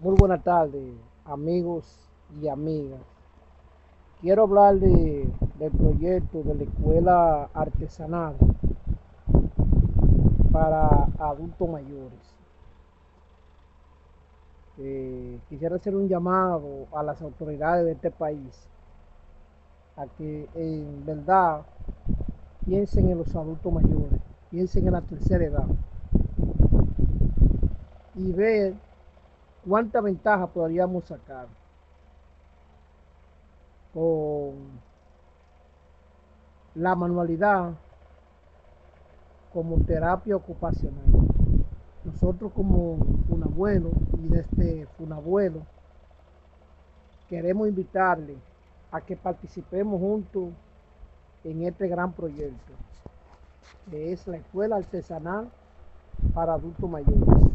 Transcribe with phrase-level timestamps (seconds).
[0.00, 2.08] Muy buenas tardes, amigos
[2.40, 3.00] y amigas.
[4.20, 5.28] Quiero hablar de,
[5.58, 8.36] del proyecto de la escuela artesanal
[10.52, 12.36] para adultos mayores.
[14.78, 18.68] Eh, quisiera hacer un llamado a las autoridades de este país
[19.96, 21.62] a que en verdad
[22.64, 25.66] piensen en los adultos mayores, piensen en la tercera edad
[28.14, 28.74] y ver
[29.66, 31.46] cuánta ventaja podríamos sacar
[33.92, 34.54] con
[36.74, 37.72] la manualidad
[39.52, 41.04] como terapia ocupacional.
[42.04, 42.92] Nosotros como
[43.28, 43.90] un abuelo
[44.22, 45.62] y desde un abuelo
[47.28, 48.36] queremos invitarle
[48.90, 50.50] a que participemos juntos
[51.44, 52.72] en este gran proyecto,
[53.90, 55.48] que es la Escuela Artesanal
[56.34, 57.48] para Adultos Mayores.